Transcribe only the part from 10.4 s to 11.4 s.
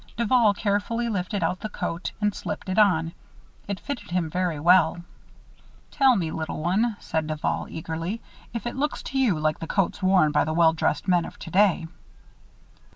the well dressed men of